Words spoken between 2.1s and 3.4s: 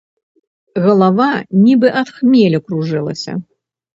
хмелю, кружылася.